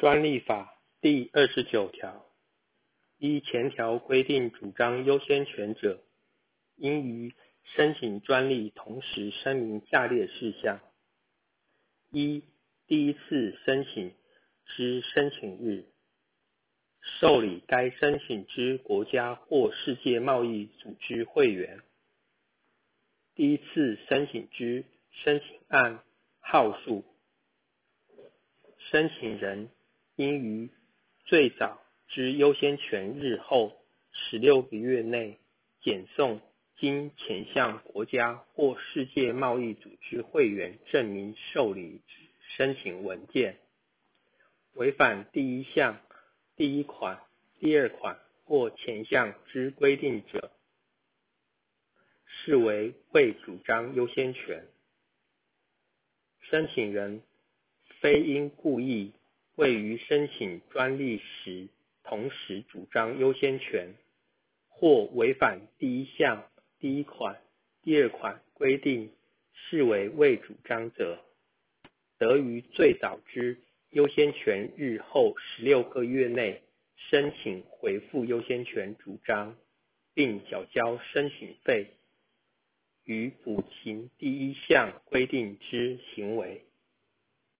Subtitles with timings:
[0.00, 2.24] 专利法第二十九条，
[3.18, 6.02] 依前条规定主张优先权者，
[6.76, 7.34] 应于
[7.64, 10.80] 申请专利同时声明下列事项：
[12.12, 12.42] 一、
[12.86, 14.14] 第一次申请
[14.64, 15.84] 之申请日，
[17.02, 21.76] 受理该申请之国家或世界贸易组织会员；
[23.34, 26.02] 第一次申请之申请案
[26.38, 27.04] 号数。
[28.90, 29.68] 申请人
[30.20, 30.68] 应于
[31.24, 33.72] 最早之优先权日后
[34.12, 35.38] 十六个月内，
[35.80, 36.42] 检送
[36.76, 42.02] 经前项国家或世界贸易组织会员证明受理
[42.54, 43.56] 申请文件。
[44.74, 45.98] 违反第一项
[46.54, 47.22] 第一款、
[47.58, 50.52] 第二款或前项之规定者，
[52.26, 54.66] 视为未主张优先权。
[56.42, 57.22] 申请人。
[58.00, 59.12] 非因故意
[59.60, 61.68] 未于申请专利时
[62.02, 63.94] 同时主张优先权，
[64.70, 67.42] 或违反第一项第一款、
[67.82, 69.12] 第二款规定，
[69.52, 71.22] 视为未主张者，
[72.16, 73.58] 得于最早之
[73.90, 76.62] 优先权日后十六个月内
[76.96, 79.58] 申请回复优先权主张，
[80.14, 81.88] 并缴交申请费，
[83.04, 86.64] 与补行第一项规定之行为。